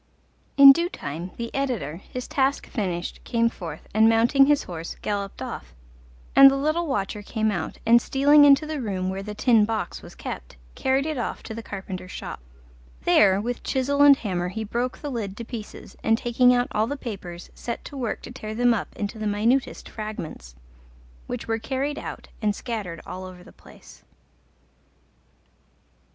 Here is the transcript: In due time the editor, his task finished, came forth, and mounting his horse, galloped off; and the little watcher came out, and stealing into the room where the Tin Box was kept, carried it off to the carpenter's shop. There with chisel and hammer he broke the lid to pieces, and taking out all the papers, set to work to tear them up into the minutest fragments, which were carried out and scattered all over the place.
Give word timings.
In 0.57 0.71
due 0.71 0.89
time 0.89 1.29
the 1.37 1.53
editor, 1.53 1.97
his 1.97 2.27
task 2.27 2.65
finished, 2.65 3.23
came 3.23 3.49
forth, 3.49 3.87
and 3.93 4.09
mounting 4.09 4.47
his 4.47 4.63
horse, 4.63 4.95
galloped 5.03 5.43
off; 5.43 5.75
and 6.35 6.49
the 6.49 6.57
little 6.57 6.87
watcher 6.87 7.21
came 7.21 7.51
out, 7.51 7.77
and 7.85 8.01
stealing 8.01 8.43
into 8.43 8.65
the 8.65 8.81
room 8.81 9.11
where 9.11 9.21
the 9.21 9.35
Tin 9.35 9.63
Box 9.63 10.01
was 10.01 10.15
kept, 10.15 10.57
carried 10.73 11.05
it 11.05 11.19
off 11.19 11.43
to 11.43 11.53
the 11.53 11.61
carpenter's 11.61 12.09
shop. 12.09 12.39
There 13.03 13.39
with 13.39 13.61
chisel 13.61 14.01
and 14.01 14.17
hammer 14.17 14.47
he 14.47 14.63
broke 14.63 14.97
the 14.97 15.11
lid 15.11 15.37
to 15.37 15.45
pieces, 15.45 15.95
and 16.01 16.17
taking 16.17 16.51
out 16.51 16.69
all 16.71 16.87
the 16.87 16.97
papers, 16.97 17.51
set 17.53 17.85
to 17.85 17.95
work 17.95 18.23
to 18.23 18.31
tear 18.31 18.55
them 18.55 18.73
up 18.73 18.95
into 18.95 19.19
the 19.19 19.27
minutest 19.27 19.87
fragments, 19.87 20.55
which 21.27 21.47
were 21.47 21.59
carried 21.59 21.99
out 21.99 22.27
and 22.41 22.55
scattered 22.55 23.01
all 23.05 23.23
over 23.23 23.43
the 23.43 23.51
place. 23.53 24.01